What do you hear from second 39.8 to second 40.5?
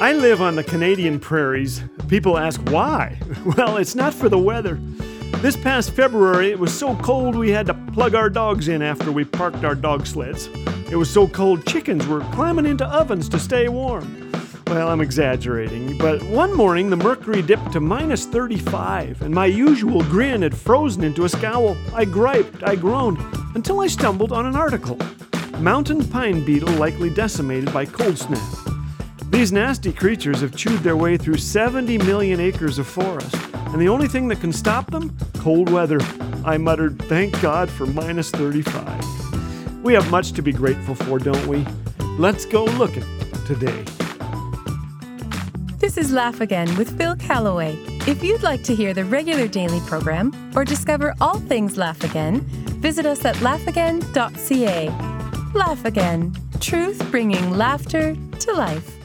We have much to